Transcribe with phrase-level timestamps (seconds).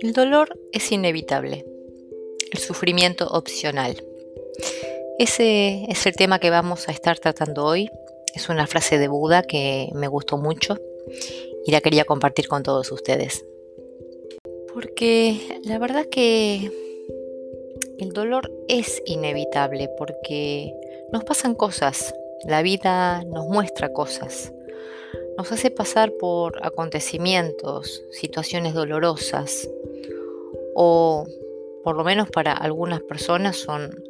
[0.00, 1.64] El dolor es inevitable,
[2.50, 4.02] el sufrimiento opcional.
[5.18, 7.90] Ese es el tema que vamos a estar tratando hoy.
[8.34, 10.78] Es una frase de Buda que me gustó mucho
[11.64, 13.44] y la quería compartir con todos ustedes.
[14.72, 16.70] Porque la verdad que
[17.98, 20.72] el dolor es inevitable porque
[21.12, 22.14] nos pasan cosas,
[22.44, 24.52] la vida nos muestra cosas,
[25.36, 29.68] nos hace pasar por acontecimientos, situaciones dolorosas
[30.74, 31.26] o
[31.84, 34.04] por lo menos para algunas personas son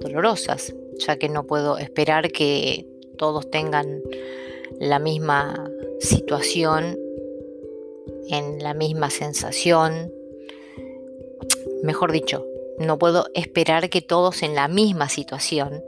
[0.00, 4.02] dolorosas, ya que no puedo esperar que todos tengan
[4.78, 6.98] la misma situación,
[8.28, 10.12] en la misma sensación.
[11.82, 12.46] Mejor dicho,
[12.78, 15.82] no puedo esperar que todos en la misma situación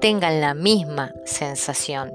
[0.00, 2.12] tengan la misma sensación.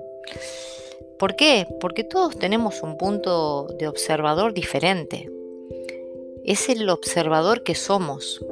[1.22, 1.68] ¿Por qué?
[1.80, 5.30] Porque todos tenemos un punto de observador diferente.
[6.44, 8.44] Es el observador que somos.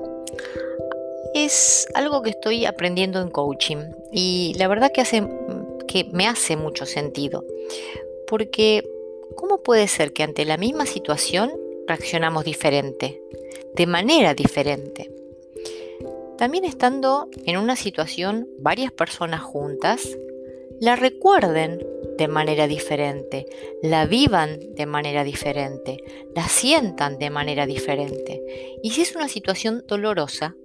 [1.34, 5.28] Es algo que estoy aprendiendo en coaching y la verdad que, hace,
[5.88, 7.44] que me hace mucho sentido.
[8.28, 8.88] Porque
[9.36, 11.52] ¿cómo puede ser que ante la misma situación
[11.88, 13.20] reaccionamos diferente?
[13.73, 15.09] De manera diferente.
[16.38, 20.08] También estando en una situación varias personas juntas,
[20.80, 21.85] la recuerden
[22.17, 23.45] de manera diferente,
[23.81, 25.97] la vivan de manera diferente,
[26.36, 28.41] la sientan de manera diferente.
[28.83, 30.55] Y si es una situación dolorosa,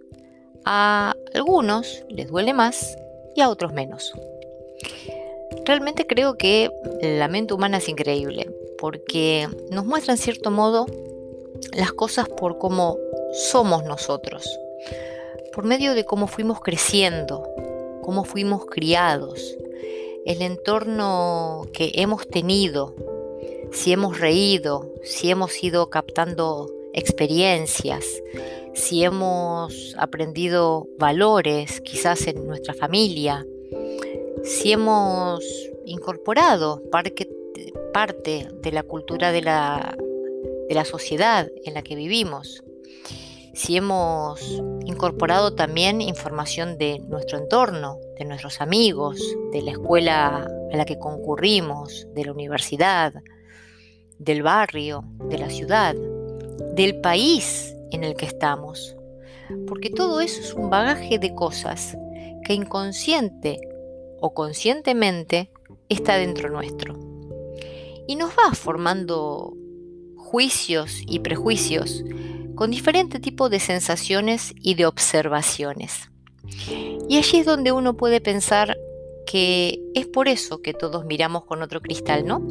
[0.65, 2.97] a algunos les duele más
[3.35, 4.13] y a otros menos.
[5.65, 6.71] Realmente creo que
[7.03, 10.87] la mente humana es increíble porque nos muestra en cierto modo
[11.73, 12.99] las cosas por cómo
[13.33, 14.59] somos nosotros,
[15.53, 17.49] por medio de cómo fuimos creciendo,
[18.03, 19.57] cómo fuimos criados,
[20.25, 22.95] el entorno que hemos tenido,
[23.73, 28.05] si hemos reído, si hemos ido captando experiencias,
[28.73, 33.47] si hemos aprendido valores quizás en nuestra familia,
[34.43, 35.45] si hemos
[35.85, 37.29] incorporado parte,
[38.61, 39.97] de la cultura de la,
[40.69, 42.64] de la sociedad en la que vivimos,
[43.55, 44.41] si hemos
[44.85, 49.21] incorporado también información de nuestro entorno, de nuestros amigos,
[49.53, 53.15] de la escuela a la que concurrimos, de la universidad,
[54.19, 55.95] del barrio, de la ciudad,
[56.75, 58.97] del país en el que estamos.
[59.69, 61.97] Porque todo eso es un bagaje de cosas
[62.45, 63.61] que inconsciente
[64.21, 65.51] o conscientemente
[65.89, 66.99] está dentro nuestro.
[68.09, 69.55] Y nos va formando
[70.17, 72.03] juicios y prejuicios
[72.55, 76.11] con diferente tipo de sensaciones y de observaciones.
[77.09, 78.77] Y allí es donde uno puede pensar
[79.27, 82.47] que es por eso que todos miramos con otro cristal, ¿no?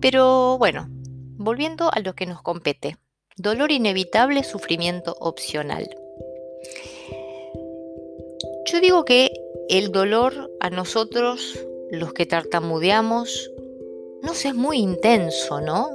[0.00, 0.88] Pero bueno,
[1.36, 2.96] volviendo a lo que nos compete.
[3.36, 5.88] Dolor inevitable, sufrimiento opcional.
[8.66, 9.32] Yo digo que
[9.68, 11.58] el dolor a nosotros,
[11.90, 13.50] los que tartamudeamos,
[14.22, 15.88] no es muy intenso, ¿no?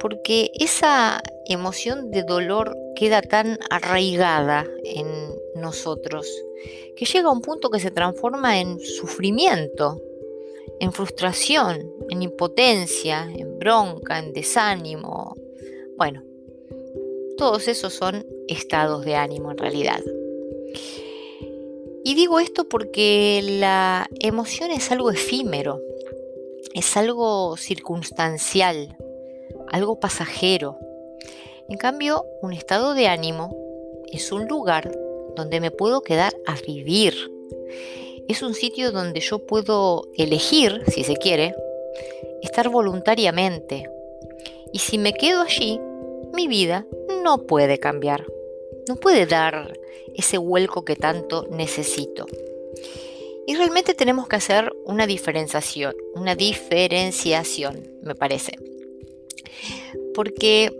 [0.00, 5.06] Porque esa emoción de dolor queda tan arraigada en
[5.54, 6.26] nosotros
[6.96, 10.02] que llega a un punto que se transforma en sufrimiento,
[10.80, 15.36] en frustración, en impotencia, en bronca, en desánimo.
[15.96, 16.24] Bueno,
[17.36, 20.02] todos esos son estados de ánimo en realidad.
[22.04, 25.80] Y digo esto porque la emoción es algo efímero,
[26.74, 28.96] es algo circunstancial,
[29.70, 30.78] algo pasajero.
[31.68, 33.54] En cambio, un estado de ánimo
[34.12, 34.90] es un lugar
[35.36, 37.14] donde me puedo quedar a vivir.
[38.28, 41.54] Es un sitio donde yo puedo elegir, si se quiere,
[42.42, 43.90] estar voluntariamente.
[44.72, 45.80] Y si me quedo allí,
[46.34, 46.86] mi vida
[47.22, 48.26] no puede cambiar.
[48.88, 49.72] No puede dar
[50.14, 52.26] ese vuelco que tanto necesito.
[53.46, 58.52] Y realmente tenemos que hacer una diferenciación, una diferenciación, me parece.
[60.14, 60.72] Porque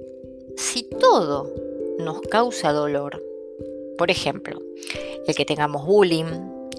[0.56, 1.52] si todo
[1.99, 3.22] nos causa dolor,
[3.96, 4.60] por ejemplo,
[5.26, 6.26] el que tengamos bullying,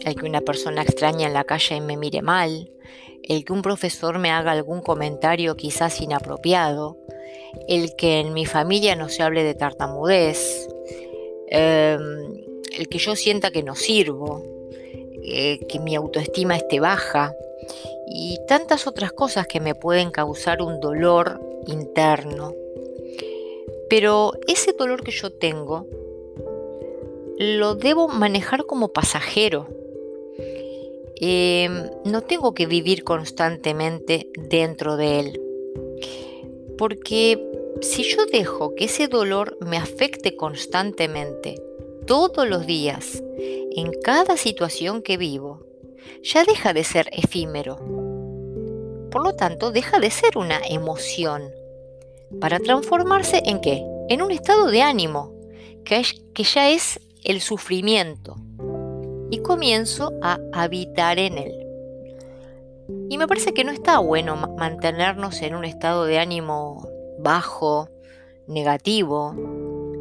[0.05, 2.71] el que una persona extraña en la calle me mire mal,
[3.23, 6.97] el que un profesor me haga algún comentario quizás inapropiado,
[7.67, 10.67] el que en mi familia no se hable de tartamudez,
[11.47, 11.99] em,
[12.77, 14.43] el que yo sienta que no sirvo,
[15.23, 17.33] eh, que mi autoestima esté baja
[18.07, 22.53] y tantas otras cosas que me pueden causar un dolor interno.
[23.89, 25.87] Pero ese dolor que yo tengo
[27.37, 29.67] lo debo manejar como pasajero.
[31.21, 35.41] Em, no tengo que vivir constantemente dentro de él.
[36.77, 37.41] Porque
[37.81, 41.61] si yo dejo que ese dolor me afecte constantemente,
[42.05, 45.68] todos los días, en cada situación que vivo,
[46.23, 47.77] ya deja de ser efímero.
[49.11, 51.51] Por lo tanto, deja de ser una emoción
[52.39, 53.83] para transformarse en qué?
[54.09, 55.33] En un estado de ánimo,
[55.83, 56.03] que,
[56.33, 58.35] que ya es el sufrimiento,
[59.31, 61.65] y comienzo a habitar en él.
[63.09, 66.87] Y me parece que no está bueno mantenernos en un estado de ánimo
[67.19, 67.89] bajo,
[68.47, 69.33] negativo,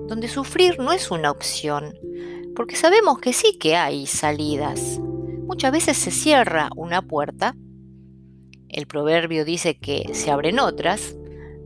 [0.07, 1.99] donde sufrir no es una opción,
[2.55, 5.01] porque sabemos que sí que hay salidas.
[5.49, 7.57] Muchas veces se cierra una puerta,
[8.69, 11.17] el proverbio dice que se abren otras,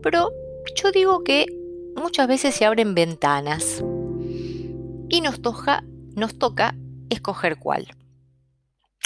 [0.05, 0.31] pero
[0.77, 1.47] yo digo que
[1.97, 3.83] muchas veces se abren ventanas
[5.09, 5.83] y nos toca,
[6.15, 6.77] nos toca
[7.11, 7.89] escoger cuál.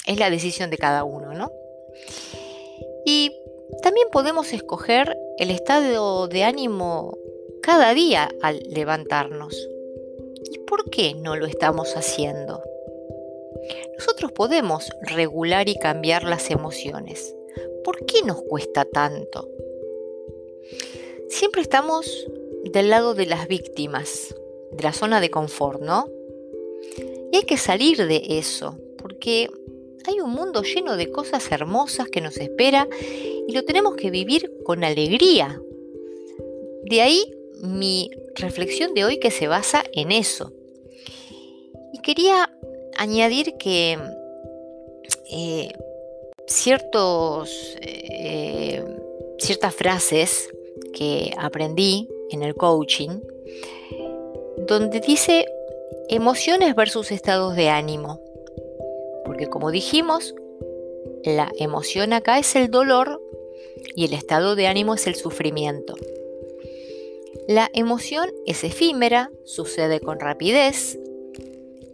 [0.05, 1.49] Es la decisión de cada uno, ¿no?
[3.03, 3.31] Y
[3.81, 7.17] también podemos escoger el estado de ánimo
[7.63, 9.57] cada día al levantarnos.
[10.51, 12.61] ¿Y por qué no lo estamos haciendo?
[13.97, 17.35] Nosotros podemos regular y cambiar las emociones.
[17.83, 19.49] ¿Por qué nos cuesta tanto?
[21.29, 22.27] Siempre estamos
[22.65, 24.35] del lado de las víctimas,
[24.71, 26.09] de la zona de confort, ¿no?
[27.31, 29.49] Y hay que salir de eso, porque
[30.05, 32.87] hay un mundo lleno de cosas hermosas que nos espera
[33.47, 35.61] y lo tenemos que vivir con alegría.
[36.83, 40.53] De ahí mi reflexión de hoy que se basa en eso.
[41.93, 42.49] Y quería
[42.97, 43.97] añadir que
[45.31, 45.69] eh,
[46.47, 48.83] ciertos, eh,
[49.39, 50.49] ciertas frases
[50.93, 53.19] que aprendí en el coaching,
[54.67, 55.45] donde dice
[56.09, 58.21] emociones versus estados de ánimo.
[59.25, 60.33] Porque como dijimos,
[61.23, 63.21] la emoción acá es el dolor
[63.95, 65.95] y el estado de ánimo es el sufrimiento.
[67.47, 70.99] La emoción es efímera, sucede con rapidez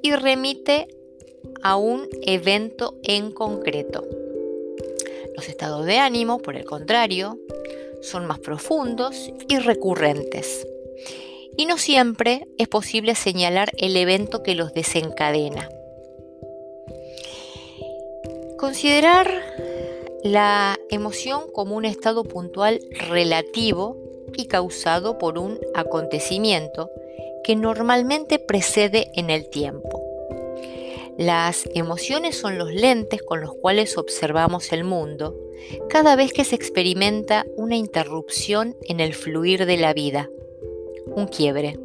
[0.04, 0.88] y remite
[1.64, 4.06] a un evento en concreto.
[5.36, 7.40] Los estados de ánimo, por el contrario,
[8.02, 10.68] son más profundos y recurrentes.
[11.58, 15.70] Y no siempre es posible señalar el evento que los desencadena.
[18.58, 19.30] Considerar
[20.24, 23.98] la emoción como un estado puntual relativo
[24.36, 26.90] y causado por un acontecimiento
[27.44, 30.04] que normalmente precede en el tiempo.
[31.18, 35.40] Las emociones son los lentes con los cuales observamos el mundo
[35.90, 40.30] cada vez que se experimenta una interrupción en el fluir de la vida,
[41.06, 41.78] un quiebre.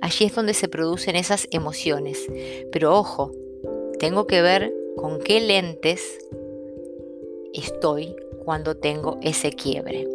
[0.00, 2.26] Allí es donde se producen esas emociones.
[2.72, 3.32] Pero ojo,
[3.98, 6.18] tengo que ver con qué lentes
[7.52, 10.08] estoy cuando tengo ese quiebre.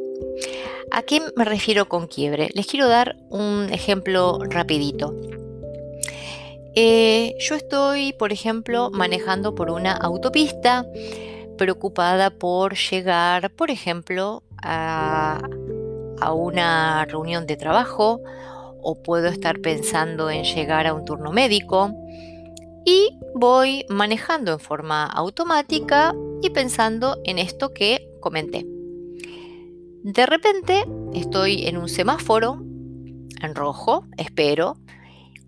[0.92, 2.50] ¿A qué me refiero con quiebre?
[2.54, 5.16] Les quiero dar un ejemplo rapidito.
[6.75, 10.86] Eh, yo estoy, por ejemplo, manejando por una autopista,
[11.57, 15.42] preocupada por llegar, por ejemplo, a,
[16.22, 18.22] a una reunión de trabajo
[18.81, 21.92] o puedo estar pensando en llegar a un turno médico
[22.86, 28.77] y voy manejando en forma automática y pensando en esto que comenté.
[30.07, 32.62] De repente estoy en un semáforo
[33.42, 34.78] en rojo, espero.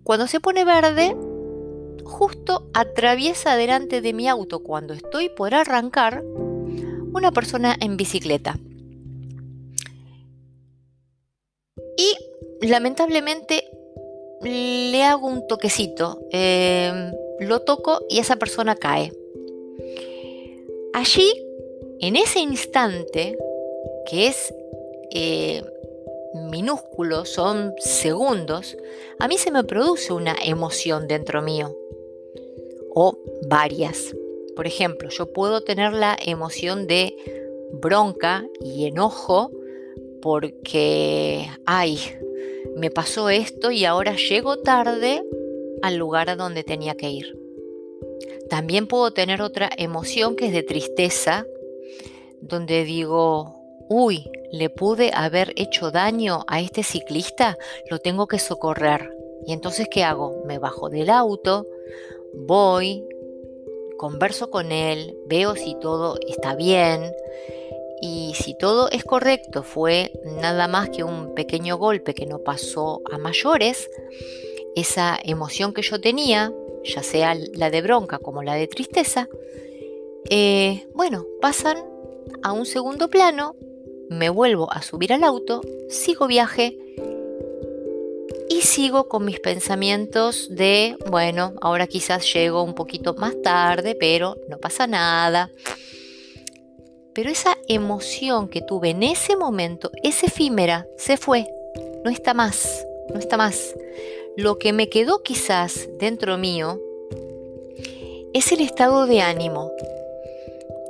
[0.04, 1.16] Cuando se pone verde,
[2.04, 8.58] justo atraviesa delante de mi auto cuando estoy por arrancar una persona en bicicleta.
[11.96, 13.64] Y lamentablemente
[14.42, 19.10] le hago un toquecito, em, lo toco y esa persona cae.
[20.92, 21.32] Allí,
[22.00, 23.38] en ese instante,
[24.06, 24.54] que es
[25.12, 25.62] eh,
[26.34, 28.76] minúsculo, son segundos,
[29.18, 31.76] a mí se me produce una emoción dentro mío,
[32.94, 34.14] o varias.
[34.56, 37.16] Por ejemplo, yo puedo tener la emoción de
[37.72, 39.50] bronca y enojo
[40.20, 41.98] porque, ay,
[42.76, 45.24] me pasó esto y ahora llego tarde
[45.82, 47.38] al lugar a donde tenía que ir.
[48.48, 51.46] También puedo tener otra emoción que es de tristeza,
[52.40, 53.59] donde digo,
[53.90, 57.58] uy, le pude haber hecho daño a este ciclista,
[57.90, 59.12] lo tengo que socorrer.
[59.44, 60.44] Y entonces, ¿qué hago?
[60.46, 61.66] Me bajo del auto,
[62.32, 63.04] voy,
[63.98, 67.12] converso con él, veo si todo está bien
[68.00, 73.02] y si todo es correcto, fue nada más que un pequeño golpe que no pasó
[73.10, 73.90] a mayores,
[74.76, 76.52] esa emoción que yo tenía
[76.84, 79.28] ya sea la de bronca como la de tristeza,
[80.30, 81.84] eh, bueno, pasan
[82.42, 83.56] a un segundo plano
[84.10, 86.76] me vuelvo a subir al auto, sigo viaje
[88.48, 94.36] y sigo con mis pensamientos de, bueno, ahora quizás llego un poquito más tarde, pero
[94.48, 95.48] no pasa nada.
[97.14, 101.46] Pero esa emoción que tuve en ese momento es efímera, se fue,
[102.04, 103.76] no está más, no está más.
[104.36, 106.80] Lo que me quedó quizás dentro mío
[108.34, 109.70] es el estado de ánimo.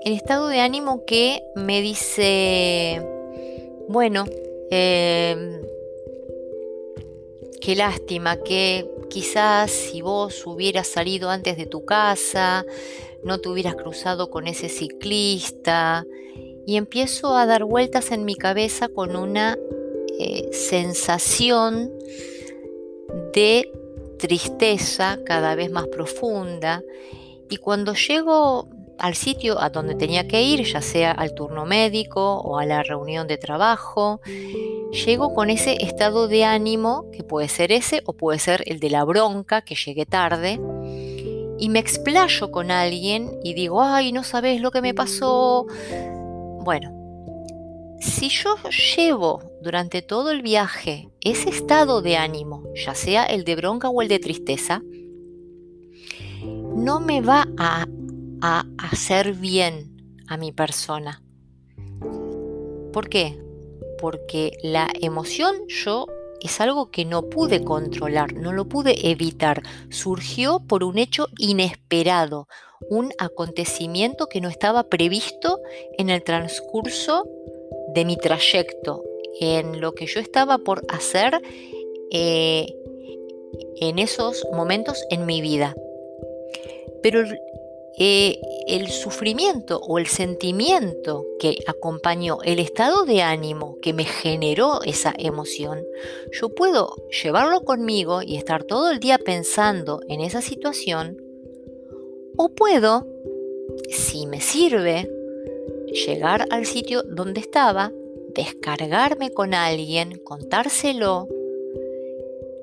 [0.03, 3.07] El estado de ánimo que me dice,
[3.87, 4.25] bueno,
[4.71, 5.61] em,
[7.61, 12.65] qué lástima que quizás si vos hubieras salido antes de tu casa,
[13.23, 16.07] no te hubieras cruzado con ese ciclista.
[16.67, 19.59] Y empiezo a dar vueltas en mi cabeza con una
[20.19, 21.93] eh, sensación
[23.35, 23.71] de
[24.19, 26.83] tristeza cada vez más profunda.
[27.51, 28.70] Y cuando llego
[29.01, 32.83] al sitio a donde tenía que ir, ya sea al turno médico o a la
[32.83, 34.21] reunión de trabajo,
[35.05, 38.91] llego con ese estado de ánimo, que puede ser ese o puede ser el de
[38.91, 40.61] la bronca, que llegué tarde,
[41.59, 45.67] y me explayo con alguien y digo, ay, no sabes lo que me pasó.
[46.63, 46.91] Bueno,
[48.01, 48.57] si yo
[48.97, 54.01] llevo durante todo el viaje ese estado de ánimo, ya sea el de bronca o
[54.01, 54.83] el de tristeza,
[56.75, 57.87] no me va a
[58.41, 61.23] a hacer bien a mi persona.
[62.93, 63.39] ¿Por qué?
[63.99, 66.07] Porque la emoción yo
[66.41, 69.63] es algo que no pude controlar, no lo pude evitar.
[69.91, 72.49] Surgió por un hecho inesperado,
[72.89, 75.61] un acontecimiento que no estaba previsto
[75.99, 77.29] en el transcurso
[77.95, 79.05] de mi trayecto,
[79.41, 81.41] en lo que yo estaba por hacer
[82.11, 82.67] eh,
[83.81, 85.75] en esos momentos en mi vida.
[87.03, 87.23] Pero
[87.99, 94.81] eh, el sufrimiento o el sentimiento que acompañó el estado de ánimo que me generó
[94.83, 95.83] esa emoción,
[96.33, 101.17] yo puedo llevarlo conmigo y estar todo el día pensando en esa situación,
[102.37, 103.07] o puedo,
[103.91, 105.11] si me sirve,
[106.07, 107.93] llegar al sitio donde estaba,
[108.35, 111.29] descargarme con alguien, contárselo,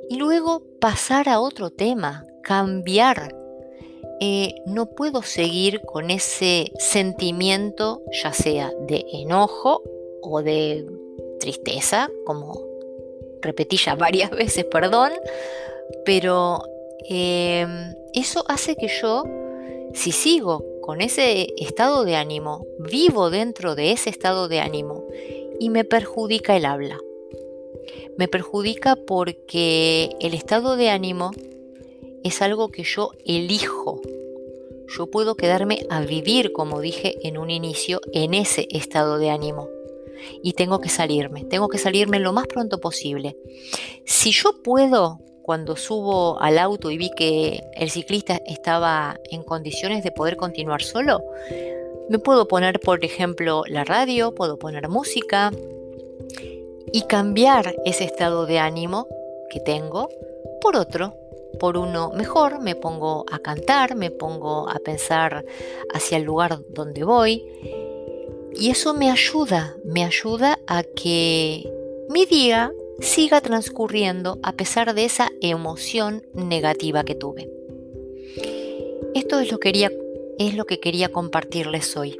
[0.10, 3.37] y luego pasar a otro tema, cambiar
[4.20, 9.84] eh, no puedo seguir con ese sentimiento, ya sea de enojo
[10.22, 10.86] o de
[11.40, 12.60] tristeza, como
[13.42, 15.12] repetí ya varias veces, perdón,
[16.06, 16.64] pero
[17.10, 19.24] em, eso hace que yo,
[19.94, 25.06] si sigo con ese estado de ánimo, vivo dentro de ese estado de ánimo
[25.60, 26.98] y me perjudica el habla.
[28.18, 31.32] Me perjudica porque el estado de ánimo
[32.24, 34.02] es algo que yo elijo.
[34.88, 39.70] Yo puedo quedarme a vivir, como dije en un inicio, en ese estado de ánimo.
[40.42, 43.38] Y tengo que salirme, tengo que salirme lo más pronto posible.
[44.06, 50.04] Si yo puedo, cuando subo al auto y vi que el ciclista estaba en condiciones
[50.04, 51.22] de poder continuar solo,
[52.10, 55.52] me puedo poner, por ejemplo, la radio, puedo poner música
[56.92, 59.08] y cambiar ese estado de ánimo
[59.50, 60.10] que tengo
[60.62, 61.16] por otro,
[61.58, 65.46] por uno mejor, me pongo a cantar, me pongo a pensar
[65.94, 67.44] hacia el lugar donde voy.
[68.54, 71.72] Y eso me ayuda, me ayuda a que
[72.10, 77.50] mi día siga transcurriendo a pesar de esa emoción negativa que tuve.
[79.14, 79.92] Esto es lo, quería,
[80.40, 82.20] es lo que quería compartirles hoy.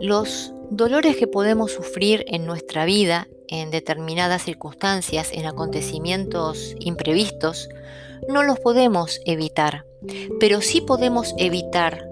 [0.00, 7.68] Los dolores que podemos sufrir en nuestra vida en determinadas circunstancias, en acontecimientos imprevistos,
[8.26, 9.84] no los podemos evitar,
[10.40, 12.08] pero sí podemos evitar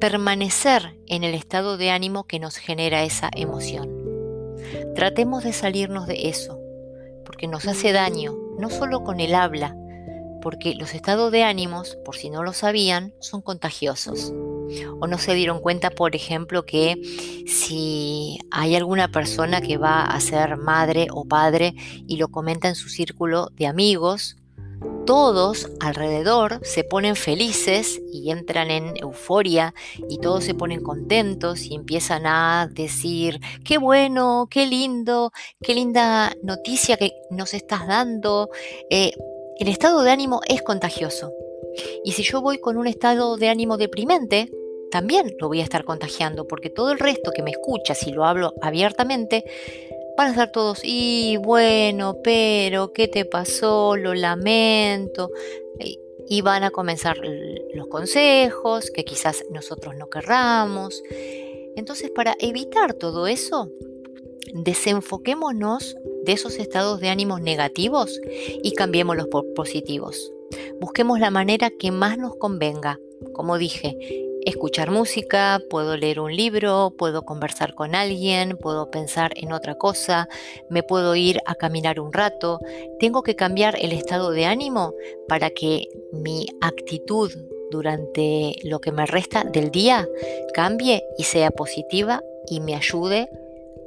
[0.00, 3.90] permanecer en el estado de ánimo que nos genera esa emoción.
[4.94, 6.58] Tratemos de salirnos de eso,
[7.26, 9.76] porque nos hace daño, no solo con el habla,
[10.40, 14.32] porque los estados de ánimos, por si no lo sabían, son contagiosos
[15.00, 17.00] o no se dieron cuenta, por ejemplo, que
[17.46, 21.74] si hay alguna persona que va a ser madre o padre
[22.06, 24.36] y lo comenta en su círculo de amigos,
[25.06, 29.72] todos alrededor se ponen felices y entran en euforia
[30.08, 35.32] y todos se ponen contentos y empiezan a decir, qué bueno, qué lindo,
[35.62, 38.50] qué linda noticia que nos estás dando.
[38.90, 39.12] Eh,
[39.58, 41.30] el estado de ánimo es contagioso.
[42.04, 44.50] Y si yo voy con un estado de ánimo deprimente,
[44.90, 48.24] también lo voy a estar contagiando, porque todo el resto que me escucha, si lo
[48.24, 49.44] hablo abiertamente,
[50.16, 53.96] van a estar todos, y bueno, pero, ¿qué te pasó?
[53.96, 55.30] Lo lamento.
[56.28, 57.18] Y van a comenzar
[57.74, 61.02] los consejos que quizás nosotros no querramos.
[61.76, 63.70] Entonces, para evitar todo eso,
[64.52, 68.20] desenfoquémonos de esos estados de ánimos negativos
[68.62, 70.32] y cambiémoslos por positivos.
[70.80, 72.98] Busquemos la manera que más nos convenga.
[73.32, 73.96] Como dije,
[74.46, 80.28] escuchar música, puedo leer un libro, puedo conversar con alguien, puedo pensar en otra cosa,
[80.70, 82.60] me puedo ir a caminar un rato.
[83.00, 84.94] Tengo que cambiar el estado de ánimo
[85.28, 87.32] para que mi actitud
[87.70, 90.08] durante lo que me resta del día
[90.54, 93.28] cambie y sea positiva y me ayude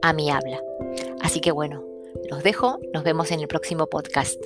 [0.01, 0.61] a mi habla.
[1.21, 1.85] Así que bueno,
[2.29, 4.41] los dejo, nos vemos en el próximo podcast.